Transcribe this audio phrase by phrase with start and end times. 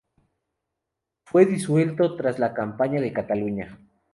[1.25, 3.77] Fue disuelto tras la campaña de Cataluña.